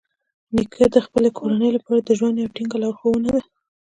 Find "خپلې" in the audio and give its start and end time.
1.05-1.29